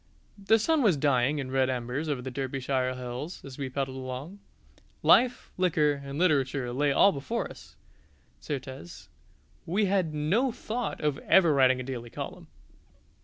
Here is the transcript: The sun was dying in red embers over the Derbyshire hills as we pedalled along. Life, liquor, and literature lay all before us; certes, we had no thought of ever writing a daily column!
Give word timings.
The 0.43 0.57
sun 0.57 0.81
was 0.81 0.97
dying 0.97 1.37
in 1.37 1.51
red 1.51 1.69
embers 1.69 2.09
over 2.09 2.23
the 2.23 2.31
Derbyshire 2.31 2.95
hills 2.95 3.45
as 3.45 3.59
we 3.59 3.69
pedalled 3.69 3.95
along. 3.97 4.39
Life, 5.03 5.51
liquor, 5.57 6.01
and 6.03 6.17
literature 6.17 6.73
lay 6.73 6.91
all 6.91 7.11
before 7.11 7.47
us; 7.51 7.75
certes, 8.39 9.09
we 9.67 9.85
had 9.85 10.11
no 10.11 10.51
thought 10.51 11.01
of 11.01 11.19
ever 11.19 11.53
writing 11.53 11.79
a 11.79 11.83
daily 11.83 12.09
column! 12.09 12.47